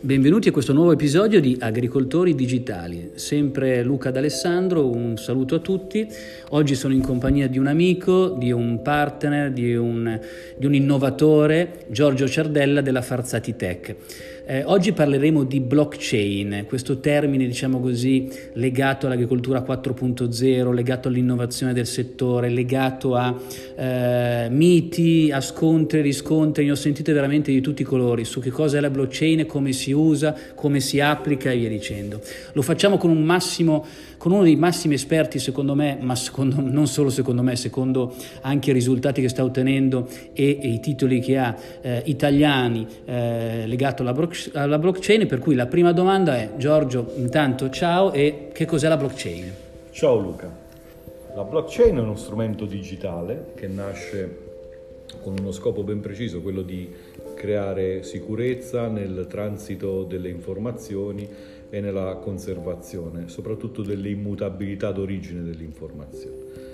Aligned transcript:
Benvenuti 0.00 0.48
a 0.48 0.52
questo 0.52 0.72
nuovo 0.72 0.92
episodio 0.92 1.38
di 1.38 1.54
Agricoltori 1.60 2.34
Digitali. 2.34 3.10
Sempre 3.16 3.82
Luca 3.82 4.10
D'Alessandro, 4.10 4.88
un 4.88 5.18
saluto 5.18 5.56
a 5.56 5.58
tutti. 5.58 6.08
Oggi 6.50 6.74
sono 6.74 6.94
in 6.94 7.02
compagnia 7.02 7.46
di 7.48 7.58
un 7.58 7.66
amico, 7.66 8.28
di 8.28 8.50
un 8.50 8.80
partner, 8.80 9.52
di 9.52 9.76
un, 9.76 10.18
di 10.56 10.64
un 10.64 10.74
innovatore, 10.74 11.84
Giorgio 11.88 12.26
Ciardella 12.26 12.80
della 12.80 13.02
Farzati 13.02 13.56
Tech. 13.56 13.94
Eh, 14.50 14.62
oggi 14.64 14.94
parleremo 14.94 15.44
di 15.44 15.60
blockchain, 15.60 16.64
questo 16.66 17.00
termine 17.00 17.44
diciamo 17.46 17.80
così 17.80 18.30
legato 18.54 19.04
all'agricoltura 19.04 19.60
4.0, 19.60 20.72
legato 20.72 21.08
all'innovazione 21.08 21.74
del 21.74 21.86
settore, 21.86 22.48
legato 22.48 23.14
a 23.14 23.38
eh, 23.76 24.48
miti, 24.48 25.30
a 25.30 25.42
scontri, 25.42 26.00
riscontri, 26.00 26.64
ne 26.64 26.70
ho 26.70 26.76
sentite 26.76 27.12
veramente 27.12 27.52
di 27.52 27.60
tutti 27.60 27.82
i 27.82 27.84
colori 27.84 28.24
su 28.24 28.40
che 28.40 28.48
cosa 28.48 28.78
è 28.78 28.80
la 28.80 28.88
blockchain, 28.88 29.44
come 29.44 29.72
si 29.72 29.92
usa, 29.92 30.34
come 30.54 30.80
si 30.80 30.98
applica 30.98 31.50
e 31.50 31.58
via 31.58 31.68
dicendo. 31.68 32.18
Lo 32.54 32.62
facciamo 32.62 32.96
con 32.96 33.10
un 33.10 33.20
massimo 33.20 33.84
con 34.18 34.32
uno 34.32 34.42
dei 34.42 34.56
massimi 34.56 34.94
esperti 34.94 35.38
secondo 35.38 35.74
me, 35.74 35.96
ma 36.00 36.14
secondo, 36.16 36.60
non 36.60 36.86
solo 36.86 37.08
secondo 37.08 37.42
me, 37.42 37.56
secondo 37.56 38.14
anche 38.42 38.70
i 38.70 38.72
risultati 38.72 39.22
che 39.22 39.28
sta 39.28 39.44
ottenendo 39.44 40.08
e, 40.32 40.58
e 40.60 40.68
i 40.68 40.80
titoli 40.80 41.20
che 41.20 41.38
ha 41.38 41.56
eh, 41.80 42.02
italiani 42.06 42.86
eh, 43.04 43.66
legato 43.66 44.02
alla, 44.02 44.12
alla 44.54 44.78
blockchain, 44.78 45.26
per 45.26 45.38
cui 45.38 45.54
la 45.54 45.66
prima 45.66 45.92
domanda 45.92 46.36
è 46.36 46.50
Giorgio, 46.56 47.12
intanto 47.16 47.70
ciao 47.70 48.12
e 48.12 48.48
che 48.52 48.64
cos'è 48.64 48.88
la 48.88 48.96
blockchain? 48.96 49.52
Ciao 49.90 50.18
Luca. 50.18 50.66
La 51.34 51.44
blockchain 51.44 51.96
è 51.96 52.00
uno 52.00 52.16
strumento 52.16 52.64
digitale 52.64 53.52
che 53.54 53.66
nasce 53.68 54.46
con 55.22 55.36
uno 55.38 55.52
scopo 55.52 55.82
ben 55.82 56.00
preciso, 56.00 56.40
quello 56.40 56.62
di 56.62 56.90
creare 57.34 58.02
sicurezza 58.02 58.88
nel 58.88 59.26
transito 59.28 60.04
delle 60.04 60.28
informazioni 60.28 61.28
e 61.70 61.80
nella 61.80 62.16
conservazione, 62.16 63.28
soprattutto 63.28 63.82
delle 63.82 64.08
immutabilità 64.08 64.90
d'origine 64.90 65.42
dell'informazione. 65.42 66.67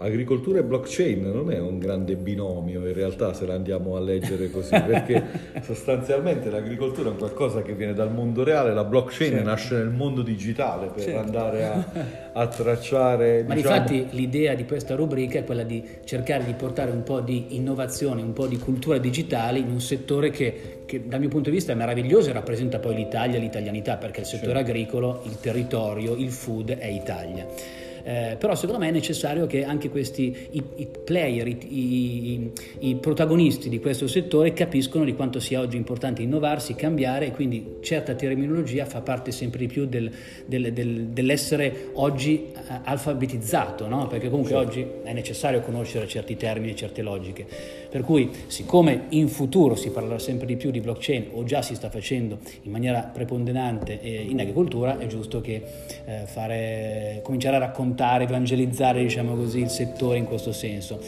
Agricoltura 0.00 0.60
e 0.60 0.62
blockchain 0.62 1.28
non 1.28 1.50
è 1.50 1.58
un 1.58 1.80
grande 1.80 2.14
binomio 2.14 2.86
in 2.86 2.94
realtà 2.94 3.32
se 3.32 3.46
la 3.46 3.54
andiamo 3.54 3.96
a 3.96 4.00
leggere 4.00 4.48
così, 4.48 4.70
perché 4.78 5.24
sostanzialmente 5.60 6.50
l'agricoltura 6.50 7.10
è 7.10 7.16
qualcosa 7.16 7.62
che 7.62 7.72
viene 7.72 7.94
dal 7.94 8.12
mondo 8.12 8.44
reale, 8.44 8.72
la 8.72 8.84
blockchain 8.84 9.32
certo. 9.32 9.48
nasce 9.48 9.74
nel 9.74 9.90
mondo 9.90 10.22
digitale 10.22 10.86
per 10.86 11.02
certo. 11.02 11.18
andare 11.18 11.64
a, 11.64 11.84
a, 12.32 12.46
tracciare... 12.46 13.42
Ma 13.42 13.54
diciamo... 13.54 13.74
infatti 13.74 14.06
l'idea 14.10 14.54
di 14.54 14.64
questa 14.66 14.94
rubrica 14.94 15.40
è 15.40 15.44
quella 15.44 15.64
di 15.64 15.82
cercare 16.04 16.44
di 16.44 16.52
portare 16.52 16.92
un 16.92 17.02
po' 17.02 17.18
di 17.18 17.56
innovazione, 17.56 18.22
un 18.22 18.32
po' 18.32 18.46
di 18.46 18.56
cultura 18.56 18.98
digitale 18.98 19.58
in 19.58 19.68
un 19.68 19.80
settore 19.80 20.30
che, 20.30 20.82
che 20.86 21.08
dal 21.08 21.18
mio 21.18 21.28
punto 21.28 21.50
di 21.50 21.56
vista 21.56 21.72
è 21.72 21.74
meraviglioso 21.74 22.30
e 22.30 22.34
rappresenta 22.34 22.78
poi 22.78 22.94
l'Italia, 22.94 23.40
l'italianità, 23.40 23.96
perché 23.96 24.20
il 24.20 24.26
settore 24.26 24.54
certo. 24.54 24.70
agricolo, 24.70 25.22
il 25.24 25.40
territorio, 25.40 26.14
il 26.14 26.30
food 26.30 26.70
è 26.70 26.86
Italia. 26.86 27.86
Eh, 28.08 28.36
però 28.38 28.54
secondo 28.54 28.80
me 28.80 28.88
è 28.88 28.90
necessario 28.90 29.46
che 29.46 29.64
anche 29.64 29.90
questi 29.90 30.34
i, 30.52 30.62
i 30.76 30.88
player, 31.04 31.46
i, 31.46 32.50
i, 32.78 32.94
protagonisti 32.94 33.68
di 33.68 33.80
questo 33.80 34.06
settore 34.06 34.54
capiscono 34.54 35.04
di 35.04 35.14
quanto 35.14 35.40
sia 35.40 35.60
oggi 35.60 35.76
importante 35.76 36.22
innovarsi, 36.22 36.74
cambiare 36.74 37.26
e 37.26 37.30
quindi 37.32 37.76
certa 37.82 38.14
terminologia 38.14 38.86
fa 38.86 39.02
parte 39.02 39.30
sempre 39.30 39.58
di 39.58 39.66
più 39.66 39.84
del, 39.84 40.10
del, 40.46 40.72
del, 40.72 41.08
dell'essere 41.08 41.90
oggi 41.92 42.46
eh, 42.50 42.80
alfabetizzato, 42.82 43.86
no? 43.86 44.06
perché 44.06 44.30
comunque 44.30 44.52
sì. 44.52 44.56
oggi 44.56 44.86
è 45.02 45.12
necessario 45.12 45.60
conoscere 45.60 46.08
certi 46.08 46.34
termini, 46.34 46.74
certe 46.74 47.02
logiche. 47.02 47.44
Per 47.90 48.02
cui 48.04 48.30
siccome 48.46 49.04
in 49.10 49.28
futuro 49.28 49.74
si 49.74 49.90
parlerà 49.90 50.18
sempre 50.18 50.46
di 50.46 50.56
più 50.56 50.70
di 50.70 50.80
blockchain 50.80 51.28
o 51.32 51.44
già 51.44 51.60
si 51.60 51.74
sta 51.74 51.90
facendo 51.90 52.38
in 52.62 52.70
maniera 52.70 53.02
preponderante 53.02 54.00
eh, 54.00 54.22
in 54.22 54.40
agricoltura, 54.40 54.98
è 54.98 55.06
giusto 55.06 55.42
che 55.42 55.62
eh, 56.06 56.22
fare, 56.24 57.20
cominciare 57.22 57.56
a 57.56 57.58
raccontare 57.58 57.96
raccontare, 57.98 58.24
evangelizzare 58.24 59.02
diciamo 59.02 59.34
così, 59.34 59.60
il 59.60 59.68
settore 59.68 60.18
in 60.18 60.24
questo 60.24 60.52
senso. 60.52 61.00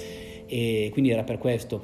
E 0.47 0.91
quindi 0.93 1.11
era 1.13 1.23
per 1.23 1.39
questo. 1.39 1.83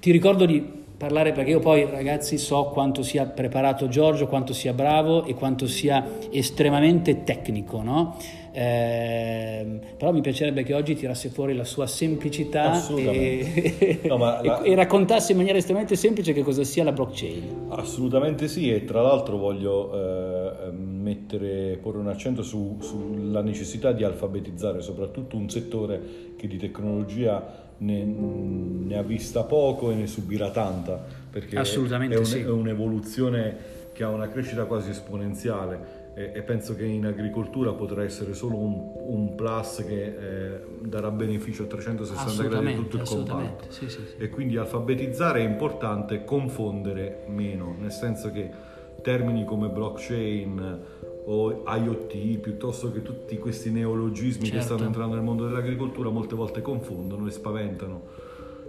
Ti 0.00 0.10
ricordo 0.10 0.44
di 0.44 0.82
parlare 0.96 1.32
perché 1.32 1.50
io 1.50 1.60
poi 1.60 1.86
ragazzi 1.88 2.38
so 2.38 2.64
quanto 2.72 3.02
sia 3.02 3.26
preparato 3.26 3.88
Giorgio, 3.88 4.26
quanto 4.26 4.52
sia 4.52 4.72
bravo 4.72 5.24
e 5.24 5.34
quanto 5.34 5.66
sia 5.66 6.04
estremamente 6.30 7.22
tecnico, 7.22 7.82
no? 7.82 8.16
Eh, 8.56 9.80
però 9.96 10.12
mi 10.12 10.20
piacerebbe 10.20 10.62
che 10.62 10.74
oggi 10.74 10.94
tirasse 10.94 11.28
fuori 11.28 11.56
la 11.56 11.64
sua 11.64 11.88
semplicità 11.88 12.86
e, 12.94 13.98
no, 14.04 14.16
la... 14.40 14.62
e, 14.62 14.76
raccontasse 14.76 15.32
in 15.32 15.38
maniera 15.38 15.58
estremamente 15.58 15.96
semplice 15.96 16.32
che 16.32 16.42
cosa 16.44 16.62
sia 16.62 16.84
la 16.84 16.92
blockchain. 16.92 17.66
Assolutamente 17.70 18.46
sì 18.46 18.72
e 18.72 18.84
tra 18.84 19.02
l'altro 19.02 19.38
voglio 19.38 19.92
eh, 19.92 20.70
mettere, 20.70 21.78
porre 21.82 21.98
un 21.98 22.06
accento 22.06 22.44
su, 22.44 22.78
sulla 22.80 23.42
necessità 23.42 23.90
di 23.90 24.04
alfabetizzare 24.04 24.82
soprattutto 24.82 25.36
un 25.36 25.50
settore 25.50 26.00
che 26.36 26.46
di 26.46 26.56
tecnologia 26.56 27.72
ne, 27.78 28.04
ne 28.04 28.96
ha 28.96 29.02
vista 29.02 29.42
poco 29.42 29.90
e 29.90 29.96
ne 29.96 30.06
subirà 30.06 30.50
tanta 30.50 31.04
perché 31.28 31.56
è, 31.56 32.16
un, 32.18 32.24
sì. 32.24 32.38
è 32.38 32.48
un'evoluzione 32.48 33.56
che 33.92 34.04
ha 34.04 34.10
una 34.10 34.28
crescita 34.28 34.64
quasi 34.66 34.90
esponenziale 34.90 36.03
e, 36.14 36.42
penso 36.42 36.76
che 36.76 36.84
in 36.84 37.06
agricoltura 37.06 37.72
potrà 37.72 38.04
essere 38.04 38.34
solo 38.34 38.56
un, 38.56 38.92
un 38.94 39.34
plus 39.34 39.84
che 39.84 40.04
eh, 40.04 40.60
darà 40.82 41.10
beneficio 41.10 41.64
a 41.64 41.66
360 41.66 42.42
gradi 42.44 42.68
a 42.68 42.74
tutto 42.74 42.96
il 42.96 43.02
comparto. 43.02 43.64
Sì, 43.68 43.90
sì, 43.90 44.00
sì. 44.06 44.14
E 44.18 44.28
quindi 44.28 44.56
alfabetizzare 44.56 45.40
è 45.40 45.44
importante, 45.44 46.24
confondere 46.24 47.24
meno, 47.26 47.74
nel 47.80 47.90
senso 47.90 48.30
che 48.30 48.48
termini 49.02 49.44
come 49.44 49.68
blockchain 49.68 50.78
o 51.26 51.64
IoT 51.66 52.38
piuttosto 52.38 52.92
che 52.92 53.02
tutti 53.02 53.36
questi 53.38 53.70
neologismi 53.70 54.44
certo. 54.44 54.58
che 54.58 54.64
stanno 54.64 54.84
entrando 54.84 55.16
nel 55.16 55.24
mondo 55.24 55.46
dell'agricoltura 55.46 56.10
molte 56.10 56.36
volte 56.36 56.62
confondono 56.62 57.26
e 57.26 57.30
spaventano. 57.32 58.02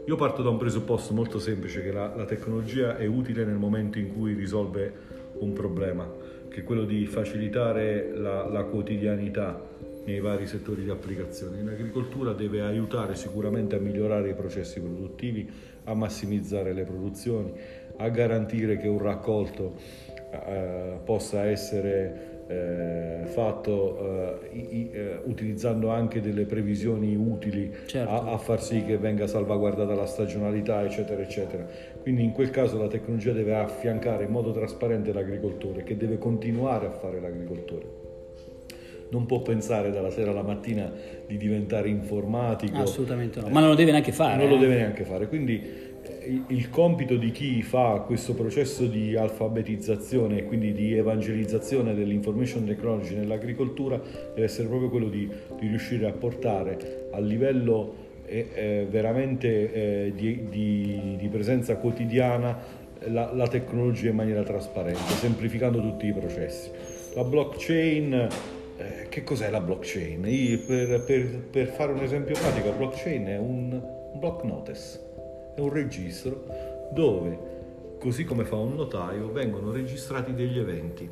Io 0.07 0.15
parto 0.15 0.41
da 0.41 0.49
un 0.49 0.57
presupposto 0.57 1.13
molto 1.13 1.37
semplice 1.37 1.83
che 1.83 1.91
la, 1.91 2.15
la 2.15 2.25
tecnologia 2.25 2.97
è 2.97 3.05
utile 3.05 3.45
nel 3.45 3.57
momento 3.57 3.99
in 3.99 4.15
cui 4.15 4.33
risolve 4.33 5.13
un 5.39 5.53
problema 5.53 6.09
che 6.55 6.61
è 6.61 6.63
quello 6.63 6.85
di 6.85 7.05
facilitare 7.05 8.13
la, 8.15 8.47
la 8.47 8.63
quotidianità 8.63 9.61
nei 10.05 10.21
vari 10.21 10.47
settori 10.47 10.85
di 10.85 10.89
applicazione. 10.89 11.59
In 11.59 11.67
agricoltura 11.67 12.31
deve 12.31 12.61
aiutare 12.61 13.13
sicuramente 13.15 13.75
a 13.75 13.79
migliorare 13.79 14.29
i 14.29 14.35
processi 14.35 14.79
produttivi, 14.79 15.51
a 15.83 15.93
massimizzare 15.93 16.71
le 16.71 16.85
produzioni, 16.85 17.51
a 17.97 18.07
garantire 18.07 18.77
che 18.77 18.87
un 18.87 18.99
raccolto 18.99 19.75
eh, 20.31 20.97
possa 21.03 21.43
essere 21.43 22.34
eh, 22.47 23.21
fatto 23.25 24.39
eh, 24.51 24.57
i, 24.57 24.89
eh, 24.91 25.19
utilizzando 25.23 25.89
anche 25.89 26.21
delle 26.21 26.45
previsioni 26.45 27.15
utili 27.15 27.73
certo. 27.85 28.11
a, 28.11 28.33
a, 28.33 28.37
far 28.37 28.61
sì 28.61 28.83
che 28.85 28.97
venga 28.97 29.25
salvaguardata 29.25 29.95
la 29.95 30.05
stagionalità, 30.05 30.83
eccetera, 30.83 31.21
eccetera. 31.21 31.65
Quindi 32.01 32.23
in 32.23 32.31
quel 32.31 32.51
caso 32.51 32.77
la 32.77 32.87
tecnologia 32.87 33.31
deve 33.31 33.55
affiancare 33.55 34.25
in 34.25 34.31
modo 34.31 34.51
trasparente 34.51 35.11
l'agricoltore, 35.11 35.83
che 35.83 35.97
deve 35.97 36.17
continuare 36.17 36.85
a 36.85 36.91
fare 36.91 37.19
l'agricoltore. 37.19 38.03
Non 39.09 39.25
può 39.25 39.41
pensare 39.41 39.91
dalla 39.91 40.09
sera 40.09 40.31
alla 40.31 40.41
mattina 40.43 40.91
di 41.25 41.37
diventare 41.37 41.89
informatico. 41.89 42.77
Assolutamente 42.77 43.39
no, 43.39 43.49
ma 43.49 43.59
non 43.59 43.69
lo 43.69 43.75
deve 43.75 43.91
neanche 43.91 44.11
fare. 44.11 44.35
Non 44.35 44.47
eh? 44.47 44.49
lo 44.49 44.57
deve 44.57 44.75
neanche 44.75 45.03
fare. 45.03 45.27
Quindi 45.27 45.93
il 46.47 46.69
compito 46.69 47.15
di 47.15 47.31
chi 47.31 47.61
fa 47.61 48.03
questo 48.05 48.33
processo 48.33 48.85
di 48.85 49.15
alfabetizzazione 49.15 50.39
e 50.39 50.45
quindi 50.45 50.73
di 50.73 50.95
evangelizzazione 50.95 51.93
dell'information 51.93 52.65
technology 52.65 53.15
nell'agricoltura 53.15 53.97
deve 53.97 54.43
essere 54.43 54.67
proprio 54.67 54.89
quello 54.89 55.09
di, 55.09 55.29
di 55.59 55.67
riuscire 55.67 56.07
a 56.07 56.11
portare 56.11 57.09
a 57.11 57.19
livello 57.19 58.03
eh, 58.25 58.49
eh, 58.53 58.87
veramente 58.89 59.71
eh, 59.71 60.13
di, 60.15 60.49
di, 60.49 61.15
di, 61.17 61.27
presenza 61.27 61.77
quotidiana 61.77 62.57
la, 63.07 63.31
la, 63.31 63.47
tecnologia 63.47 64.09
in 64.09 64.15
maniera 64.15 64.41
trasparente, 64.41 65.13
semplificando 65.19 65.79
tutti 65.79 66.07
i 66.07 66.11
processi. 66.11 66.71
La 67.13 67.23
blockchain, 67.23 68.27
eh, 68.77 69.05
che 69.09 69.23
cos'è 69.23 69.51
la 69.51 69.61
blockchain? 69.61 70.21
Per, 70.65 71.03
per, 71.03 71.39
per, 71.51 71.67
fare 71.67 71.91
un 71.91 72.01
esempio 72.01 72.33
pratico, 72.33 72.69
la 72.69 72.75
blockchain 72.75 73.25
è 73.27 73.37
un 73.37 73.79
block 74.15 74.43
notice 74.43 75.13
è 75.55 75.61
un 75.61 75.71
registro 75.71 76.45
dove, 76.91 77.97
così 77.99 78.25
come 78.25 78.43
fa 78.43 78.57
un 78.57 78.75
notaio, 78.75 79.31
vengono 79.31 79.71
registrati 79.71 80.33
degli 80.33 80.59
eventi. 80.59 81.09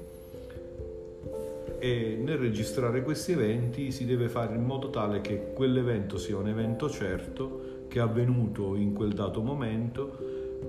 E 1.79 2.19
nel 2.21 2.37
registrare 2.37 3.01
questi 3.01 3.31
eventi 3.31 3.91
si 3.91 4.05
deve 4.05 4.29
fare 4.29 4.55
in 4.55 4.63
modo 4.63 4.89
tale 4.89 5.21
che 5.21 5.51
quell'evento 5.53 6.17
sia 6.17 6.37
un 6.37 6.47
evento 6.47 6.89
certo 6.89 7.87
che 7.87 7.99
è 7.99 8.01
avvenuto 8.01 8.75
in 8.75 8.93
quel 8.93 9.13
dato 9.13 9.41
momento 9.41 10.17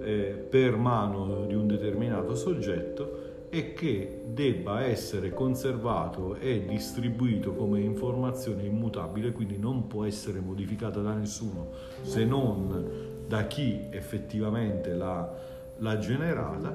eh, 0.03 0.47
per 0.49 0.77
mano 0.77 1.47
di 1.47 1.55
un 1.55 1.67
determinato 1.67 2.35
soggetto 2.35 3.33
e 3.49 3.73
che 3.73 4.23
debba 4.27 4.83
essere 4.83 5.33
conservato 5.33 6.35
e 6.35 6.65
distribuito 6.67 7.55
come 7.55 7.81
informazione 7.81 8.65
immutabile, 8.65 9.31
quindi 9.31 9.57
non 9.59 9.87
può 9.87 10.05
essere 10.05 10.41
modificata 10.41 11.01
da 11.01 11.15
nessuno 11.15 11.71
se 12.03 12.25
non 12.25 13.14
da 13.27 13.47
chi 13.47 13.87
effettivamente 13.91 14.95
l'ha, 14.95 15.99
generata 15.99 16.75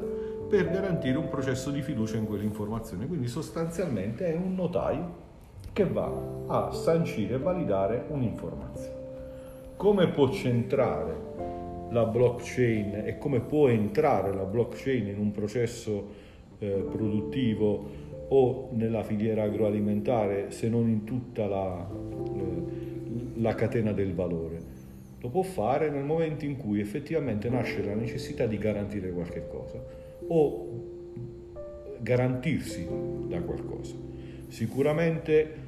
per 0.50 0.70
garantire 0.70 1.18
un 1.18 1.30
processo 1.30 1.70
di 1.70 1.82
fiducia 1.82 2.18
in 2.18 2.26
quell'informazione. 2.26 3.08
Quindi 3.08 3.28
sostanzialmente 3.28 4.26
è 4.26 4.36
un 4.36 4.56
notaio 4.56 5.28
che 5.74 5.86
va 5.86 6.12
a 6.48 6.72
sancire 6.72 7.36
e 7.36 7.38
validare 7.38 8.06
un'informazione. 8.10 8.98
Come 9.78 10.10
può 10.10 10.30
centrare 10.30 11.28
la 11.92 12.06
blockchain 12.06 13.04
e 13.06 13.18
come 13.18 13.40
può 13.40 13.68
entrare 13.68 14.34
la 14.34 14.44
blockchain 14.44 15.08
in 15.08 15.20
un 15.20 15.32
processo 15.32 16.28
eh, 16.60 16.86
produttivo 16.90 18.08
o 18.30 18.70
nella 18.74 19.04
filiera 19.04 19.44
agroalimentare 19.44 20.52
se 20.52 20.70
non 20.70 20.88
in 20.88 21.04
tutta 21.04 21.48
la, 21.48 21.88
eh, 22.36 23.42
la 23.42 23.56
catena 23.56 23.92
del 23.92 24.14
valore. 24.14 24.79
Lo 25.22 25.30
può 25.30 25.42
fare 25.42 25.90
nel 25.90 26.04
momento 26.04 26.46
in 26.46 26.58
cui 26.58 26.80
effettivamente 26.80 27.50
nasce 27.50 27.84
la 27.84 27.94
necessità 27.94 28.46
di 28.46 28.58
garantire 28.58 29.12
qualche 29.12 29.48
cosa 29.48 29.84
o 30.28 30.68
garantirsi 32.00 32.88
da 33.28 33.42
qualcosa. 33.42 33.96
Sicuramente 34.48 35.68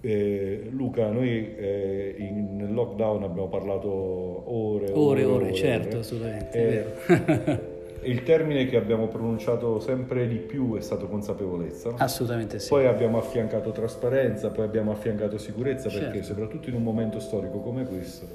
eh, 0.00 0.68
Luca, 0.70 1.10
noi 1.10 1.54
eh, 1.56 2.14
in, 2.18 2.56
nel 2.56 2.72
lockdown 2.72 3.22
abbiamo 3.22 3.48
parlato 3.48 3.88
ore, 3.88 4.90
ore, 4.92 5.24
ore, 5.24 5.24
ore 5.24 5.54
certo, 5.54 5.88
ore. 5.88 5.98
assolutamente. 5.98 6.96
Eh, 7.06 7.72
il 8.04 8.22
termine 8.22 8.66
che 8.66 8.76
abbiamo 8.76 9.08
pronunciato 9.08 9.80
sempre 9.80 10.26
di 10.26 10.36
più 10.36 10.76
è 10.76 10.80
stato 10.80 11.08
consapevolezza. 11.08 11.94
Assolutamente 11.96 12.58
sì. 12.58 12.68
Poi 12.68 12.86
abbiamo 12.86 13.18
affiancato 13.18 13.70
trasparenza, 13.72 14.50
poi 14.50 14.64
abbiamo 14.64 14.92
affiancato 14.92 15.38
sicurezza, 15.38 15.88
perché 15.88 16.18
certo. 16.18 16.22
soprattutto 16.24 16.68
in 16.68 16.76
un 16.76 16.82
momento 16.82 17.20
storico 17.20 17.60
come 17.60 17.84
questo, 17.86 18.26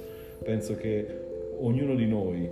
penso 0.44 0.76
che 0.76 1.28
ognuno 1.60 1.96
di 1.96 2.08
noi, 2.08 2.50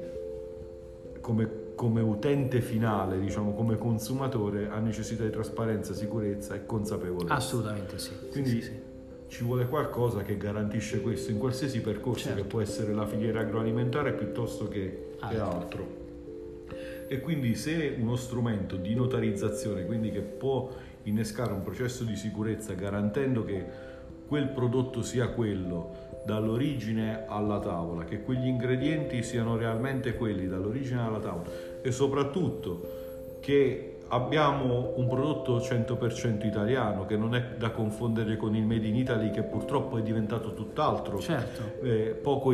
come, 1.22 1.50
come 1.76 2.02
utente 2.02 2.62
finale, 2.62 3.20
diciamo 3.20 3.54
come 3.54 3.78
consumatore, 3.78 4.68
ha 4.70 4.80
necessità 4.80 5.24
di 5.24 5.32
trasparenza, 5.32 5.94
sicurezza 5.94 6.56
e 6.56 6.66
consapevolezza. 6.66 7.34
Assolutamente 7.34 7.98
sì. 7.98 8.12
Quindi 8.32 8.50
sì, 8.50 8.62
sì. 8.62 8.80
ci 9.28 9.44
vuole 9.44 9.68
qualcosa 9.68 10.22
che 10.22 10.38
garantisce 10.38 11.02
questo 11.02 11.32
in 11.32 11.38
qualsiasi 11.38 11.82
percorso 11.82 12.28
certo. 12.28 12.42
che 12.42 12.48
può 12.48 12.62
essere 12.62 12.94
la 12.94 13.06
filiera 13.06 13.42
agroalimentare 13.42 14.14
piuttosto 14.14 14.68
che, 14.68 15.16
altro. 15.20 15.38
che 15.38 15.42
altro 15.42 16.06
e 17.08 17.20
quindi 17.22 17.56
se 17.56 17.96
uno 18.00 18.16
strumento 18.16 18.76
di 18.76 18.94
notarizzazione, 18.94 19.86
quindi 19.86 20.12
che 20.12 20.22
può 20.22 20.70
innescare 21.04 21.54
un 21.54 21.64
processo 21.64 22.04
di 22.04 22.16
sicurezza 22.16 22.74
garantendo 22.74 23.44
che 23.46 23.66
quel 24.28 24.50
prodotto 24.50 25.02
sia 25.02 25.30
quello 25.30 26.06
dall'origine 26.26 27.24
alla 27.28 27.60
tavola, 27.60 28.04
che 28.04 28.22
quegli 28.22 28.48
ingredienti 28.48 29.24
siano 29.24 29.56
realmente 29.56 30.16
quelli 30.16 30.48
dall'origine 30.48 31.02
alla 31.02 31.20
tavola 31.20 31.50
e 31.82 31.92
soprattutto 31.92 33.38
che 33.40 33.94
abbiamo 34.10 34.94
un 34.96 35.08
prodotto 35.08 35.58
100% 35.58 36.46
italiano 36.46 37.06
che 37.06 37.18
non 37.18 37.36
è 37.36 37.56
da 37.58 37.72
confondere 37.72 38.36
con 38.38 38.56
il 38.56 38.64
Made 38.64 38.88
in 38.88 38.96
Italy 38.96 39.32
che 39.32 39.44
purtroppo 39.44 39.98
è 39.98 40.02
diventato 40.02 40.54
tutt'altro, 40.54 41.20
certo. 41.20 41.86
eh, 41.86 42.18
poco, 42.22 42.54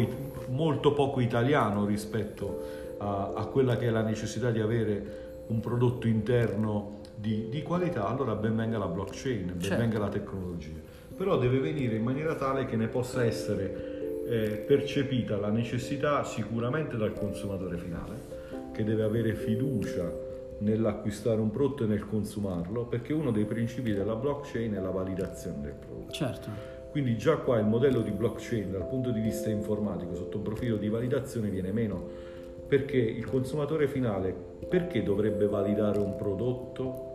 molto 0.49 0.93
poco 0.93 1.19
italiano 1.19 1.85
rispetto 1.85 2.92
a, 3.03 3.33
a, 3.33 3.45
quella 3.45 3.77
che 3.77 3.87
è 3.87 3.89
la 3.89 4.01
necessità 4.01 4.51
di 4.51 4.59
avere 4.59 5.21
un 5.47 5.59
prodotto 5.59 6.07
interno 6.07 7.01
di, 7.15 7.49
di 7.49 7.61
qualità, 7.61 8.07
allora 8.07 8.35
ben 8.35 8.55
venga 8.55 8.77
la 8.77 8.87
blockchain, 8.87 9.45
ben 9.45 9.61
certo. 9.61 9.77
venga 9.77 9.99
la 9.99 10.09
tecnologia. 10.09 10.79
Però 11.15 11.37
deve 11.37 11.59
venire 11.59 11.95
in 11.95 12.03
maniera 12.03 12.35
tale 12.35 12.65
che 12.65 12.75
ne 12.75 12.87
possa 12.87 13.23
essere 13.23 14.23
eh, 14.25 14.63
percepita 14.65 15.37
la 15.37 15.49
necessità 15.49 16.23
sicuramente 16.23 16.97
dal 16.97 17.13
consumatore 17.13 17.77
finale, 17.77 18.31
che 18.71 18.83
deve 18.83 19.03
avere 19.03 19.35
fiducia 19.35 20.11
nell'acquistare 20.59 21.39
un 21.39 21.51
prodotto 21.51 21.83
e 21.83 21.87
nel 21.87 22.07
consumarlo, 22.07 22.85
perché 22.85 23.13
uno 23.13 23.31
dei 23.31 23.45
principi 23.45 23.93
della 23.93 24.15
blockchain 24.15 24.73
è 24.73 24.79
la 24.79 24.89
validazione 24.89 25.61
del 25.61 25.73
prodotto. 25.73 26.11
Certo. 26.11 26.49
Quindi 26.89 27.17
già 27.17 27.37
qua 27.37 27.57
il 27.57 27.65
modello 27.65 28.01
di 28.01 28.11
blockchain 28.11 28.71
dal 28.71 28.87
punto 28.87 29.09
di 29.09 29.19
vista 29.19 29.49
informatico 29.49 30.15
sotto 30.15 30.37
un 30.37 30.43
profilo 30.43 30.77
di 30.77 30.89
validazione 30.89 31.49
viene 31.49 31.71
meno 31.71 32.31
perché 32.73 32.97
il 32.97 33.23
consumatore 33.27 33.87
finale 33.87 34.33
perché 34.67 35.03
dovrebbe 35.03 35.45
validare 35.45 35.99
un 35.99 36.15
prodotto 36.15 37.11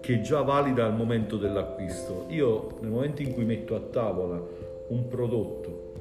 che 0.00 0.22
già 0.22 0.40
valida 0.40 0.84
al 0.84 0.96
momento 0.96 1.36
dell'acquisto? 1.36 2.26
Io 2.30 2.76
nel 2.80 2.90
momento 2.90 3.22
in 3.22 3.32
cui 3.32 3.44
metto 3.44 3.76
a 3.76 3.80
tavola 3.80 4.42
un 4.88 5.06
prodotto, 5.06 5.92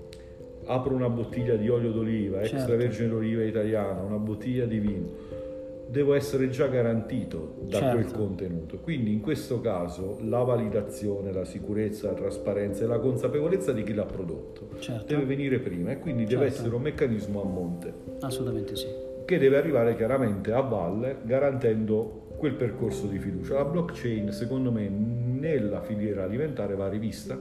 apro 0.65 0.95
una 0.95 1.09
bottiglia 1.09 1.53
di 1.53 1.69
olio 1.69 1.91
d'oliva, 1.91 2.39
certo. 2.39 2.55
extravergine 2.55 3.07
d'oliva 3.07 3.43
italiana, 3.43 4.01
una 4.01 4.17
bottiglia 4.17 4.65
di 4.65 4.79
vino, 4.79 5.09
devo 5.87 6.13
essere 6.13 6.49
già 6.49 6.67
garantito 6.67 7.55
da 7.67 7.79
certo. 7.79 7.95
quel 7.95 8.11
contenuto. 8.11 8.77
Quindi 8.79 9.13
in 9.13 9.21
questo 9.21 9.61
caso 9.61 10.17
la 10.21 10.43
validazione, 10.43 11.31
la 11.31 11.45
sicurezza, 11.45 12.07
la 12.07 12.13
trasparenza 12.13 12.83
e 12.83 12.87
la 12.87 12.99
consapevolezza 12.99 13.71
di 13.71 13.83
chi 13.83 13.93
l'ha 13.93 14.05
prodotto 14.05 14.69
certo. 14.79 15.05
deve 15.05 15.25
venire 15.25 15.59
prima 15.59 15.91
e 15.91 15.99
quindi 15.99 16.23
certo. 16.23 16.39
deve 16.39 16.51
essere 16.51 16.75
un 16.75 16.81
meccanismo 16.81 17.41
a 17.41 17.45
monte. 17.45 17.93
Assolutamente 18.21 18.75
sì. 18.75 18.87
Che 19.25 19.37
deve 19.37 19.57
arrivare 19.57 19.95
chiaramente 19.95 20.51
a 20.51 20.61
valle 20.61 21.17
garantendo 21.23 22.23
quel 22.37 22.53
percorso 22.53 23.07
di 23.07 23.17
fiducia. 23.17 23.55
La 23.55 23.65
blockchain 23.65 24.31
secondo 24.31 24.71
me 24.71 24.87
nella 24.87 25.81
filiera 25.81 26.23
alimentare 26.23 26.75
va 26.75 26.89
rivista 26.89 27.39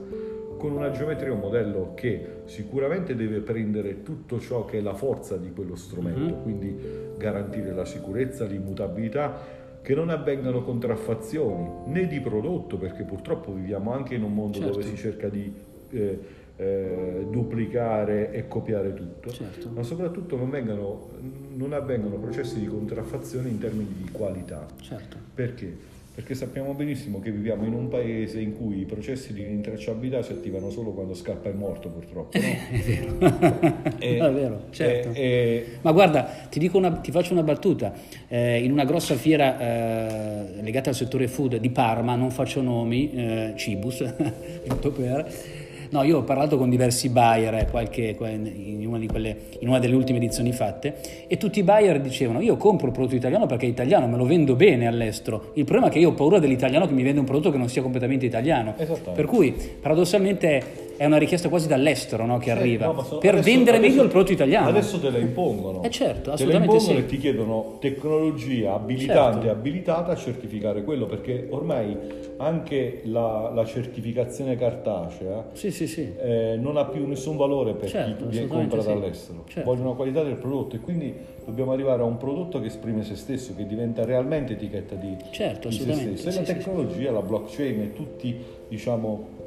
con 0.65 0.73
una 0.77 0.89
geometria, 0.89 1.31
un 1.31 1.41
modello 1.41 1.91
che 1.93 2.41
sicuramente 2.45 3.15
deve 3.15 3.39
prendere 3.41 4.01
tutto 4.01 4.39
ciò 4.39 4.65
che 4.65 4.79
è 4.79 4.81
la 4.81 4.95
forza 4.95 5.37
di 5.37 5.51
quello 5.53 5.75
strumento, 5.75 6.19
mm-hmm. 6.19 6.41
quindi 6.41 6.75
garantire 7.17 7.71
la 7.71 7.85
sicurezza, 7.85 8.45
l'immutabilità, 8.45 9.63
che 9.83 9.93
non 9.93 10.09
avvengano 10.09 10.63
contraffazioni 10.63 11.69
né 11.85 12.07
di 12.07 12.19
prodotto, 12.19 12.77
perché 12.77 13.03
purtroppo 13.03 13.53
viviamo 13.53 13.93
anche 13.93 14.15
in 14.15 14.23
un 14.23 14.33
mondo 14.33 14.57
certo. 14.57 14.71
dove 14.71 14.83
si 14.85 14.95
cerca 14.95 15.29
di 15.29 15.53
eh, 15.91 16.19
eh, 16.55 17.27
duplicare 17.29 18.31
e 18.31 18.47
copiare 18.47 18.95
tutto, 18.95 19.29
certo. 19.29 19.69
ma 19.69 19.83
soprattutto 19.83 20.35
non, 20.35 20.49
vengano, 20.49 21.09
non 21.53 21.73
avvengono 21.73 22.15
processi 22.15 22.59
di 22.59 22.65
contraffazione 22.65 23.49
in 23.49 23.59
termini 23.59 23.93
di 24.01 24.09
qualità. 24.09 24.65
Certo. 24.81 25.15
Perché? 25.31 25.93
Perché 26.15 26.33
sappiamo 26.33 26.73
benissimo 26.73 27.19
che 27.19 27.29
viviamo 27.29 27.65
in 27.65 27.73
un 27.73 27.89
paese 27.89 28.39
in 28.39 28.55
cui 28.55 28.79
i 28.79 28.85
processi 28.85 29.33
di 29.33 29.43
rintracciabilità 29.43 30.21
si 30.21 30.31
attivano 30.31 30.69
solo 30.69 30.91
quando 30.91 31.13
scappa 31.13 31.49
il 31.49 31.55
morto 31.55 31.89
purtroppo. 31.89 32.39
No? 32.39 32.45
è 32.71 32.79
vero, 32.79 33.17
è, 33.99 34.17
è 34.17 34.31
vero, 34.31 34.61
certo. 34.69 35.09
È, 35.09 35.13
è... 35.13 35.65
Ma 35.81 35.91
guarda, 35.91 36.23
ti, 36.49 36.69
una, 36.71 36.93
ti, 36.93 37.11
faccio 37.11 37.33
una 37.33 37.43
battuta, 37.43 37.93
eh, 38.29 38.63
in 38.63 38.71
una 38.71 38.85
grossa 38.85 39.15
fiera 39.15 39.59
eh, 39.59 40.61
legata 40.61 40.89
al 40.89 40.95
settore 40.95 41.27
food 41.27 41.57
di 41.57 41.69
Parma, 41.69 42.15
non 42.15 42.31
faccio 42.31 42.61
nomi, 42.61 43.11
eh, 43.11 43.53
Cibus, 43.57 43.97
giusto 44.65 44.91
per 44.91 45.64
No, 45.95 46.03
io 46.03 46.17
ho 46.17 46.23
parlato 46.23 46.57
con 46.57 46.69
diversi 46.69 47.07
buyer 47.07 47.53
eh, 47.53 47.67
qualche, 47.71 48.17
in, 48.19 48.85
una 48.85 48.99
quelle, 49.05 49.37
in, 49.59 49.69
una 49.69 49.79
delle 49.79 49.95
ultime 49.95 50.17
edizioni 50.17 50.51
fatte 50.51 50.97
e 51.25 51.37
tutti 51.37 51.59
i 51.59 51.63
buyer 51.63 52.01
dicevano 52.01 52.41
io 52.41 52.57
compro 52.57 52.87
il 52.87 52.91
prodotto 52.91 53.15
italiano 53.15 53.45
perché 53.45 53.65
è 53.65 53.69
italiano, 53.69 54.05
me 54.05 54.17
lo 54.17 54.25
vendo 54.25 54.55
bene 54.55 54.87
all'estero. 54.87 55.51
Il 55.53 55.63
problema 55.63 55.87
è 55.87 55.93
che 55.93 55.99
io 55.99 56.09
ho 56.09 56.13
paura 56.13 56.39
dell'italiano 56.39 56.85
che 56.85 56.91
mi 56.91 57.01
vende 57.01 57.21
un 57.21 57.25
prodotto 57.25 57.49
che 57.49 57.57
non 57.57 57.69
sia 57.69 57.81
completamente 57.81 58.25
italiano. 58.25 58.73
Per 59.13 59.25
cui 59.25 59.55
paradossalmente 59.79 60.84
è 60.97 61.05
una 61.05 61.17
richiesta 61.17 61.49
quasi 61.49 61.67
dall'estero 61.67 62.25
no, 62.25 62.37
che 62.37 62.45
sì, 62.45 62.49
arriva 62.51 62.85
no, 62.87 63.03
so, 63.03 63.17
per 63.17 63.33
adesso, 63.33 63.49
vendere 63.49 63.77
adesso, 63.77 63.91
meglio 63.91 64.03
il 64.03 64.09
prodotto 64.09 64.31
italiano. 64.31 64.69
Adesso 64.69 64.99
te 64.99 65.09
la 65.09 65.17
impongono. 65.17 65.83
Eh 65.83 65.89
certo, 65.89 66.31
assolutamente 66.31 66.77
te 66.77 66.83
la 66.83 66.91
impongono 66.91 66.99
sì. 66.99 67.03
e 67.03 67.05
ti 67.05 67.17
chiedono 67.17 67.77
tecnologia 67.79 68.73
abilitante 68.73 69.45
certo. 69.45 69.59
abilitata 69.59 70.11
a 70.11 70.15
certificare 70.15 70.83
quello 70.83 71.05
perché 71.05 71.47
ormai 71.49 71.97
anche 72.37 73.01
la, 73.05 73.51
la 73.53 73.65
certificazione 73.65 74.57
cartacea 74.57 75.49
sì, 75.53 75.71
sì, 75.71 75.87
sì. 75.87 76.13
Eh, 76.17 76.57
non 76.59 76.77
ha 76.77 76.85
più 76.85 77.07
nessun 77.07 77.37
valore 77.37 77.73
per 77.73 77.89
certo, 77.89 78.27
chi 78.27 78.45
compra 78.47 78.81
dall'estero. 78.81 79.43
Certo. 79.47 79.69
Vogliono 79.69 79.89
la 79.89 79.95
qualità 79.95 80.23
del 80.23 80.35
prodotto 80.35 80.75
e 80.75 80.79
quindi 80.79 81.13
dobbiamo 81.45 81.71
arrivare 81.71 82.01
a 82.01 82.05
un 82.05 82.17
prodotto 82.17 82.59
che 82.59 82.67
esprime 82.67 83.03
se 83.03 83.15
stesso, 83.15 83.53
che 83.55 83.65
diventa 83.65 84.03
realmente 84.03 84.53
etichetta 84.53 84.95
di, 84.95 85.15
certo, 85.31 85.69
di 85.69 85.75
se 85.75 85.93
stesso. 85.93 86.29
E 86.29 86.33
la 86.33 86.41
tecnologia, 86.41 87.11
la 87.11 87.21
blockchain 87.21 87.81
e 87.81 87.93
tutti 87.93 88.37
diciamo 88.67 89.43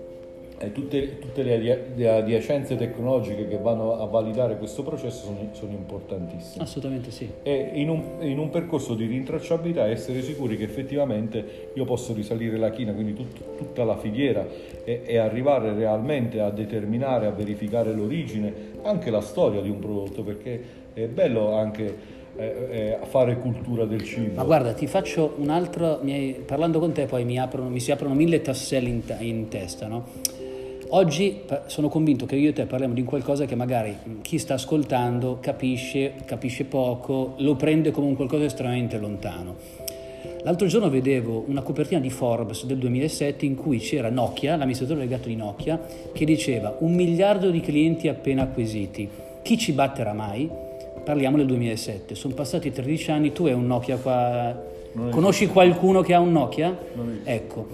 e 0.59 0.73
tutte, 0.73 1.19
tutte 1.21 1.43
le 1.43 2.09
adiacenze 2.09 2.77
tecnologiche 2.77 3.47
che 3.47 3.59
vanno 3.59 3.99
a 3.99 4.07
validare 4.07 4.59
questo 4.59 4.83
processo 4.83 5.27
sono, 5.27 5.49
sono 5.53 5.73
importantissime. 5.73 6.65
Assolutamente 6.65 7.11
sì. 7.13 7.29
E 7.43 7.71
in 7.75 7.89
un, 7.89 8.03
in 8.21 8.39
un, 8.39 8.51
percorso 8.51 8.95
di 8.95 9.07
rintracciabilità 9.07 9.87
essere 9.87 10.21
sicuri 10.23 10.57
che 10.57 10.65
effettivamente 10.65 11.71
io 11.75 11.85
posso 11.85 12.13
risalire 12.13 12.57
la 12.57 12.71
china, 12.71 12.93
quindi 12.93 13.15
tut, 13.15 13.57
tutta 13.57 13.85
la 13.85 13.97
filiera 13.97 14.45
e, 14.85 15.03
e, 15.05 15.17
arrivare 15.19 15.73
realmente 15.75 16.41
a 16.41 16.51
determinare, 16.51 17.27
a 17.27 17.31
verificare 17.31 17.93
l'origine, 17.93 18.53
anche 18.83 19.11
la 19.11 19.21
storia 19.21 19.61
di 19.61 19.71
un 19.71 19.79
prodotto, 19.79 20.23
perché 20.23 20.87
è 20.93 21.07
bello 21.07 21.55
anche 21.55 22.17
eh, 22.37 22.99
a 23.01 23.05
fare 23.05 23.39
cultura 23.39 23.85
del 23.85 24.03
cibo. 24.03 24.35
Ma 24.35 24.45
guarda, 24.45 24.73
ti 24.73 24.87
faccio 24.87 25.35
un 25.37 25.51
altro, 25.51 26.01
parlando 26.47 26.79
con 26.79 26.93
te 26.93 27.07
poi 27.07 27.25
mi, 27.25 27.39
aprono, 27.39 27.69
mi 27.69 27.81
si 27.81 27.91
aprono 27.91 28.15
mille 28.15 28.41
tasselli 28.41 28.91
in, 28.91 29.03
in 29.21 29.49
testa, 29.49 29.87
no? 29.87 30.07
Oggi 30.91 31.43
sono 31.67 31.89
convinto 31.89 32.25
che 32.25 32.37
io 32.37 32.49
e 32.49 32.53
te 32.55 32.65
parliamo 32.65 32.95
di 32.95 33.05
qualcosa 33.05 33.45
che 33.45 33.55
magari 33.55 33.95
chi 34.23 34.39
sta 34.39 34.55
ascoltando 34.55 35.37
capisce, 35.39 36.15
capisce 36.25 36.65
poco, 36.65 37.35
lo 37.39 37.57
prende 37.57 37.91
come 37.91 38.07
un 38.07 38.17
qualcosa 38.17 38.45
estremamente 38.45 38.97
lontano. 38.97 39.57
L'altro 40.45 40.67
giorno 40.67 40.89
vedevo 40.89 41.45
una 41.47 41.61
copertina 41.61 42.01
di 42.01 42.09
Forbes 42.09 42.65
del 42.65 42.79
2007 42.79 43.45
in 43.45 43.55
cui 43.55 43.81
c'era 43.81 44.09
Nokia, 44.09 44.57
l'amministratore 44.57 45.01
delegato 45.01 45.29
di 45.29 45.37
Nokia, 45.37 45.79
che 46.13 46.25
diceva 46.25 46.75
un 46.79 46.95
miliardo 46.95 47.51
di 47.51 47.61
clienti 47.61 48.09
appena 48.09 48.45
acquisiti. 48.45 49.07
Chi 49.43 49.59
ci 49.59 49.73
batterà 49.73 50.15
mai? 50.15 50.49
Parliamo 51.05 51.37
del 51.37 51.47
2007, 51.47 52.15
sono 52.15 52.33
passati 52.33 52.73
13 52.73 53.11
anni, 53.11 53.33
tu 53.33 53.45
hai 53.45 53.53
un 53.53 53.67
Nokia 53.67 53.99
qua, 53.99 54.59
conosci 55.11 55.49
qualcuno 55.49 56.01
che 56.01 56.15
ha 56.15 56.21
un 56.21 56.33
Nokia? 56.33 56.77
Ecco, 57.25 57.67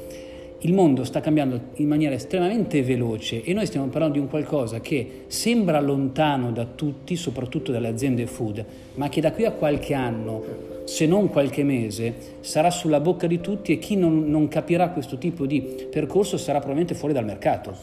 il 0.65 0.73
mondo 0.73 1.05
sta 1.05 1.21
cambiando 1.21 1.61
in 1.75 1.89
maniera 1.89 2.15
estremamente 2.15 2.83
veloce 2.83 3.43
e 3.43 3.53
noi 3.53 3.67
stiamo 3.67 3.87
parlando 3.89 4.15
di 4.15 4.21
un 4.21 4.29
qualcosa 4.29 4.81
che 4.81 5.25
sembra 5.27 5.79
lontano 5.81 6.53
da 6.53 6.65
tutti, 6.65 7.17
soprattutto 7.17 7.71
dalle 7.71 7.89
aziende 7.89 8.27
food, 8.27 8.65
ma 8.95 9.11
che 9.11 9.21
da 9.21 9.33
qui 9.33 9.45
a 9.45 9.53
qualche 9.53 9.93
anno, 9.93 10.43
se 10.85 11.07
non 11.07 11.29
qualche 11.29 11.63
mese, 11.65 12.15
sarà 12.41 12.71
sulla 12.71 13.01
bocca 13.01 13.27
di 13.27 13.43
tutti 13.43 13.73
e 13.73 13.79
chi 13.79 13.97
non, 13.97 14.31
non 14.31 14.49
capirà 14.49 14.89
questo 14.89 15.19
tipo 15.19 15.45
di 15.45 15.87
percorso 15.91 16.39
sarà 16.39 16.59
probabilmente 16.59 16.95
fuori 16.95 17.13
dal 17.13 17.27
mercato. 17.27 17.77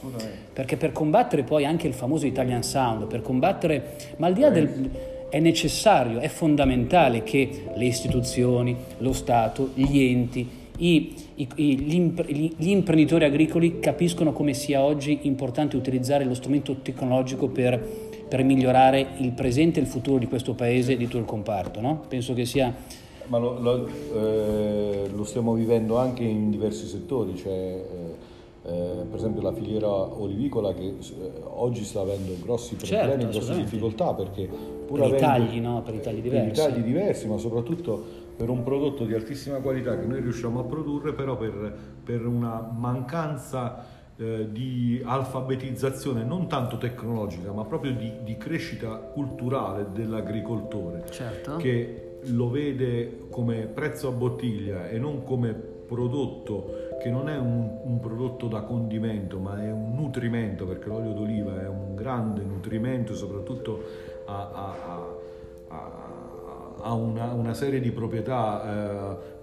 Perché 0.52 0.76
per 0.76 0.92
combattere 0.92 1.44
poi 1.44 1.66
anche 1.66 1.88
il 1.88 1.94
famoso 1.94 2.26
Italian 2.26 2.64
Sound, 2.64 3.06
per 3.06 3.22
combattere, 3.22 3.96
ma 4.18 4.26
al 4.26 4.34
di 4.34 4.42
là 4.42 4.50
del 4.50 4.90
è 5.30 5.40
necessario, 5.40 6.20
è 6.20 6.28
fondamentale 6.28 7.24
che 7.24 7.64
le 7.74 7.86
istituzioni, 7.86 8.76
lo 8.98 9.14
Stato, 9.14 9.70
gli 9.76 10.00
enti, 10.02 10.61
i, 10.78 11.14
i, 11.36 11.48
gli, 11.56 12.54
gli 12.56 12.70
imprenditori 12.70 13.26
agricoli 13.26 13.80
capiscono 13.80 14.34
come 14.34 14.54
sia 14.54 14.82
oggi 14.82 15.20
importante 15.24 15.76
utilizzare 15.76 16.24
lo 16.24 16.34
strumento 16.34 16.78
tecnologico 16.82 17.48
per, 17.48 17.80
per 18.28 18.44
migliorare 18.44 19.16
il 19.18 19.32
presente 19.34 19.80
e 19.80 19.84
il 19.84 19.90
futuro 19.90 20.18
di 20.18 20.28
questo 20.28 20.54
paese 20.54 20.94
e 20.94 20.98
di 20.98 21.06
tutto 21.06 21.18
il 21.18 21.26
comparto. 21.26 21.82
No? 21.82 22.04
Penso 22.08 22.34
che 22.34 22.46
sia... 22.46 22.74
Ma 23.28 23.38
lo, 23.38 23.60
lo, 23.60 23.88
eh, 24.16 25.10
lo, 25.14 25.24
stiamo 25.24 25.54
vivendo 25.54 25.98
anche 25.98 26.24
in 26.24 26.50
diversi 26.50 26.86
settori, 26.86 27.36
cioè, 27.38 27.52
eh, 27.54 28.70
eh, 28.70 29.06
per 29.10 29.16
esempio 29.16 29.42
la 29.42 29.54
filiera 29.54 29.90
olivicola 29.90 30.74
che 30.74 30.84
eh, 30.84 30.96
oggi 31.46 31.84
sta 31.84 32.02
avendo 32.02 32.34
grossi 32.42 32.76
problemi, 32.76 33.22
certo, 33.22 33.28
grosse 33.28 33.56
difficoltà 33.56 34.14
perché 34.14 34.50
pur 34.86 35.00
per 35.00 35.08
avendo, 35.08 35.18
i 35.18 35.20
tagli, 35.20 35.60
no? 35.60 35.82
per 35.82 35.94
i 35.96 36.00
tagli 36.02 36.20
diversi. 36.22 36.62
Per 36.62 36.70
i 36.70 36.74
tagli 36.74 36.84
diversi, 36.84 37.28
ma 37.28 37.38
soprattutto 37.38 38.04
per 38.42 38.50
un 38.50 38.64
prodotto 38.64 39.06
di 39.06 39.14
altissima 39.14 39.58
qualità 39.58 40.00
che 40.00 40.08
noi 40.08 40.20
riusciamo 40.20 40.62
a 40.62 40.64
produrre, 40.64 41.14
però 41.14 41.38
per, 41.38 41.78
per 42.04 42.26
una 42.26 42.60
mancanza 42.76 43.86
eh, 44.18 44.52
di 44.52 45.00
alfabetizzazione 45.06 46.24
non 46.24 46.48
tanto 46.48 46.80
tecnologica, 46.80 47.52
ma 47.52 47.66
proprio 47.66 47.94
di, 47.94 48.12
di 48.24 48.38
crescita 48.38 48.96
culturale 48.96 49.90
dell'agricoltore, 49.94 51.04
certo. 51.12 51.58
che 51.58 52.18
lo 52.24 52.50
vede 52.50 53.28
come 53.30 53.68
prezzo 53.68 54.08
a 54.08 54.12
bottiglia 54.12 54.90
e 54.90 54.98
non 54.98 55.24
come 55.24 55.54
prodotto 55.54 56.90
che 57.00 57.12
non 57.12 57.30
è 57.30 57.38
un, 57.38 57.80
un, 57.84 58.00
prodotto 58.00 58.48
da 58.48 58.62
condimento 58.62 59.40
ma 59.40 59.62
è 59.62 59.72
un 59.72 59.94
nutrimento 59.96 60.66
perché 60.66 60.88
l'olio 60.88 61.12
d'oliva 61.12 61.62
è 61.62 61.68
un 61.68 61.96
grande 61.96 62.44
nutrimento 62.44 63.14
soprattutto 63.16 63.84
a, 64.26 64.50
a, 64.54 64.76
a, 65.68 65.76
a 65.76 66.21
ha 66.82 66.94
una, 66.94 67.34
una 67.34 67.54
serie 67.54 67.80
di 67.80 67.92
proprietà 67.92 69.18
eh, 69.18 69.40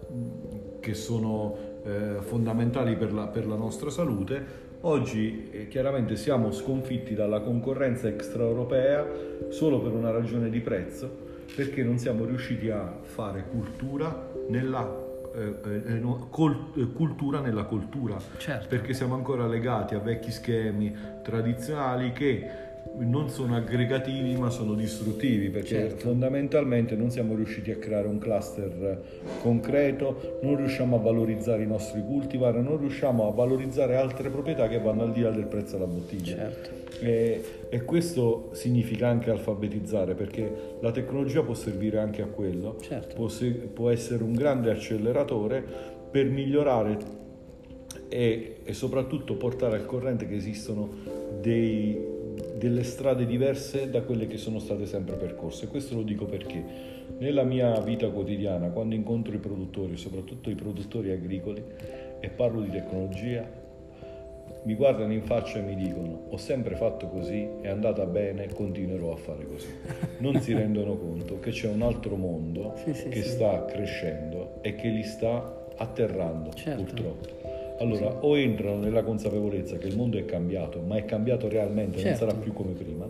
che 0.81 0.95
sono 0.95 1.57
eh, 1.85 2.17
fondamentali 2.21 2.97
per 2.97 3.13
la, 3.13 3.27
per 3.27 3.47
la, 3.47 3.57
nostra 3.57 3.91
salute. 3.91 4.67
Oggi 4.83 5.51
eh, 5.51 5.69
chiaramente 5.69 6.17
siamo 6.17 6.53
sconfitti 6.53 7.15
dalla 7.15 7.41
concorrenza 7.41 8.09
extraeuropea 8.09 9.07
solo 9.49 9.81
per 9.81 9.93
una 9.93 10.11
ragione 10.11 10.51
di 10.51 10.61
prezzo, 10.61 11.11
perché 11.55 11.83
non 11.83 11.99
siamo 11.99 12.25
riusciti 12.25 12.71
a 12.71 12.99
fare 13.03 13.45
cultura 13.51 14.31
nella 14.49 15.07
eh, 15.35 15.95
eh, 15.95 16.01
col, 16.31 16.73
eh, 16.77 16.93
cultura 16.93 17.41
nella 17.41 17.65
cultura, 17.65 18.17
certo. 18.39 18.67
perché 18.69 18.95
siamo 18.95 19.15
ancora 19.15 19.47
legati 19.47 19.95
a 19.95 19.99
vecchi 19.99 20.31
schemi 20.31 20.95
tradizionali 21.23 22.13
che 22.13 22.67
non 22.97 23.29
sono 23.29 23.57
aggregativi 23.57 24.37
ma 24.37 24.51
sono 24.51 24.75
distruttivi 24.75 25.51
perché 25.51 25.69
certo. 25.69 26.09
fondamentalmente 26.09 26.97
non 26.97 27.11
siamo 27.11 27.35
riusciti 27.35 27.71
a 27.71 27.77
creare 27.77 28.09
un 28.09 28.19
cluster 28.19 29.03
concreto, 29.41 30.39
non 30.43 30.57
riusciamo 30.57 30.97
a 30.97 30.99
valorizzare 30.99 31.63
i 31.63 31.67
nostri 31.67 32.03
cultivar, 32.03 32.57
non 32.57 32.79
riusciamo 32.79 33.29
a 33.29 33.33
valorizzare 33.33 33.97
altre 33.97 34.31
proprietà 34.31 34.69
che 34.69 34.79
vanno 34.79 35.03
al 35.03 35.13
di 35.13 35.21
là 35.21 35.31
del 35.31 35.47
prezzo 35.47 35.77
alla 35.77 35.87
bottiglia. 35.87 36.37
Certo. 36.37 36.87
E, 37.01 37.45
e, 37.69 37.85
questo 37.85 38.51
significa 38.55 39.09
anche 39.09 39.31
alfabetizzare 39.31 40.15
perché 40.15 40.77
la 40.81 40.91
tecnologia 40.91 41.43
può 41.43 41.55
servire 41.55 41.99
anche 42.01 42.23
a 42.23 42.27
quello, 42.27 42.77
certo. 42.81 43.15
può, 43.15 43.29
può 43.73 43.91
essere 43.91 44.25
un 44.25 44.33
grande 44.33 44.73
acceleratore 44.73 45.65
per 46.11 46.27
migliorare 46.27 46.99
e, 48.09 48.57
e 48.65 48.73
soprattutto 48.73 49.37
portare 49.37 49.77
al 49.77 49.87
corrente 49.87 50.27
che 50.27 50.35
esistono 50.35 50.89
dei 51.41 52.17
delle 52.59 52.83
strade 52.83 53.25
diverse 53.25 53.89
da 53.89 54.03
quelle 54.03 54.27
che 54.27 54.37
sono 54.37 54.59
state 54.59 54.85
sempre 54.85 55.17
percorse. 55.17 55.69
Questo 55.69 55.95
lo 55.95 56.03
dico 56.03 56.27
perché 56.27 56.63
nella 57.19 57.45
mia 57.45 57.81
vita 57.81 58.11
quotidiana, 58.11 58.69
quando 58.69 58.95
incontro 58.95 59.35
i 59.35 59.39
produttori, 59.39 59.97
soprattutto 59.97 60.51
i 60.51 60.55
produttori 60.55 61.11
agricoli, 61.11 61.63
e 62.21 62.29
parlo 62.29 62.61
di 62.61 62.71
tecnologia, 62.71 63.67
mi 64.65 64.75
guardano 64.75 65.13
in 65.13 65.23
faccia 65.23 65.59
e 65.59 65.63
mi 65.63 65.77
dicono 65.77 66.27
ho 66.29 66.37
sempre 66.37 66.75
fatto 66.75 67.07
così, 67.07 67.49
è 67.61 67.69
andata 67.69 68.05
bene, 68.05 68.49
continuerò 68.49 69.13
a 69.13 69.17
fare 69.17 69.47
così. 69.47 69.69
Non 70.19 70.41
si 70.41 70.53
rendono 70.55 70.97
conto 70.97 71.39
che 71.39 71.51
c'è 71.51 71.69
un 71.69 71.83
altro 71.83 72.17
mondo 72.17 72.75
sì, 72.85 72.93
sì, 72.93 73.09
che 73.09 73.23
sì. 73.23 73.29
sta 73.31 73.65
crescendo 73.65 74.59
e 74.63 74.75
che 74.75 74.89
li 74.89 75.05
sta 75.05 75.67
atterrando 75.77 76.53
certo. 76.53 76.83
purtroppo. 76.83 77.38
Allora, 77.79 78.25
o 78.25 78.37
entrano 78.37 78.79
nella 78.79 79.03
consapevolezza 79.03 79.79
che 79.79 79.87
il 79.87 79.97
mondo 79.97 80.19
è 80.19 80.25
cambiato, 80.25 80.81
ma 80.81 80.97
è 80.97 81.05
cambiato 81.05 81.49
realmente, 81.49 81.99
certo. 81.99 82.25
non 82.25 82.31
sarà 82.31 82.43
più 82.43 82.53
come 82.53 82.73
prima, 82.73 83.09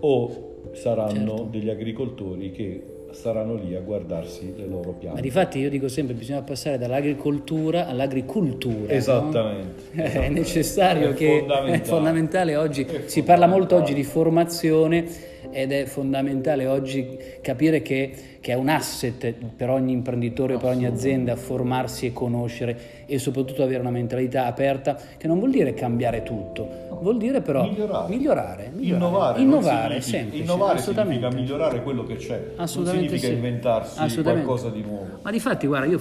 o 0.00 0.56
saranno 0.72 1.36
certo. 1.36 1.48
degli 1.50 1.70
agricoltori 1.70 2.50
che 2.50 2.82
saranno 3.10 3.54
lì 3.54 3.74
a 3.74 3.80
guardarsi 3.80 4.54
le 4.56 4.66
loro 4.66 4.92
piante. 4.92 5.16
Ma 5.16 5.20
difatti 5.20 5.58
io 5.58 5.70
dico 5.70 5.88
sempre 5.88 6.14
bisogna 6.14 6.42
passare 6.42 6.78
dall'agricoltura 6.78 7.86
all'agricoltura. 7.86 8.92
Esattamente. 8.92 9.82
No? 9.92 10.02
esattamente. 10.02 10.20
È 10.20 10.28
necessario 10.28 11.10
è 11.10 11.14
che 11.14 11.38
fondamentale. 11.38 11.72
è 11.72 11.84
fondamentale 11.84 12.56
oggi, 12.56 12.82
è 12.82 12.86
si 12.86 12.92
fondamentale. 12.92 13.26
parla 13.26 13.46
molto 13.46 13.76
oggi 13.76 13.94
di 13.94 14.04
formazione 14.04 15.36
ed 15.50 15.72
è 15.72 15.84
fondamentale 15.84 16.66
oggi 16.66 17.16
capire 17.40 17.80
che, 17.80 18.38
che 18.40 18.52
è 18.52 18.54
un 18.54 18.68
asset 18.68 19.32
per 19.56 19.70
ogni 19.70 19.92
imprenditore, 19.92 20.56
per 20.56 20.70
ogni 20.70 20.86
azienda 20.86 21.36
formarsi 21.36 22.06
e 22.06 22.12
conoscere 22.12 23.04
e 23.06 23.18
soprattutto 23.18 23.62
avere 23.62 23.80
una 23.80 23.90
mentalità 23.90 24.46
aperta 24.46 24.98
che 25.16 25.26
non 25.26 25.38
vuol 25.38 25.50
dire 25.50 25.72
cambiare 25.74 26.22
tutto, 26.22 26.68
vuol 27.00 27.16
dire 27.16 27.40
però 27.40 27.62
migliorare, 27.62 28.08
migliorare, 28.08 28.70
migliorare. 28.74 29.40
innovare, 29.40 29.40
innovare, 29.40 30.00
semplice, 30.00 30.42
innovare 30.42 30.78
significa 30.78 31.30
migliorare 31.30 31.82
quello 31.82 32.04
che 32.04 32.16
c'è, 32.16 32.40
non 32.56 32.97
significa 32.98 33.26
sì. 33.26 33.32
inventarsi 33.32 34.22
qualcosa 34.22 34.68
di 34.70 34.82
nuovo. 34.82 35.20
Ma 35.22 35.30
di 35.30 35.40
fatti, 35.40 35.66
guarda, 35.66 35.86
io 35.86 35.98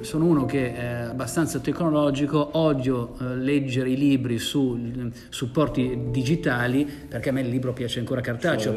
sono 0.00 0.24
uno 0.24 0.44
che 0.44 0.74
è 0.74 0.86
abbastanza 1.08 1.58
tecnologico, 1.58 2.50
odio 2.52 3.16
eh, 3.20 3.36
leggere 3.36 3.90
i 3.90 3.96
libri 3.96 4.38
su 4.38 5.10
supporti 5.28 6.08
digitali 6.10 6.84
perché 7.08 7.30
a 7.30 7.32
me 7.32 7.40
il 7.40 7.48
libro 7.48 7.72
piace 7.72 7.98
ancora 7.98 8.20
cartaceo. 8.20 8.72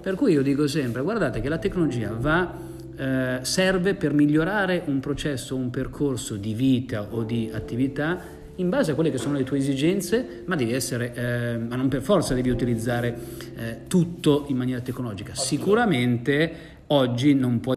Per 0.00 0.14
cui 0.14 0.32
io 0.32 0.42
dico 0.42 0.66
sempre, 0.66 1.02
guardate 1.02 1.40
che 1.40 1.48
la 1.48 1.58
tecnologia 1.58 2.14
va 2.16 2.68
eh, 2.96 3.38
serve 3.42 3.94
per 3.94 4.12
migliorare 4.12 4.82
un 4.86 5.00
processo, 5.00 5.56
un 5.56 5.70
percorso 5.70 6.36
di 6.36 6.54
vita 6.54 7.06
o 7.10 7.22
di 7.22 7.50
attività 7.52 8.38
in 8.56 8.68
base 8.68 8.90
a 8.90 8.94
quelle 8.94 9.10
che 9.10 9.16
sono 9.16 9.38
le 9.38 9.44
tue 9.44 9.56
esigenze, 9.56 10.42
ma 10.44 10.54
devi 10.54 10.74
essere, 10.74 11.14
eh, 11.14 11.56
ma 11.56 11.76
non 11.76 11.88
per 11.88 12.02
forza 12.02 12.34
devi 12.34 12.50
utilizzare 12.50 13.16
eh, 13.56 13.78
tutto 13.88 14.44
in 14.48 14.56
maniera 14.56 14.80
tecnologica. 14.80 15.34
Sicuramente 15.34 16.52
oggi 16.92 17.34
non 17.34 17.60
puoi 17.60 17.76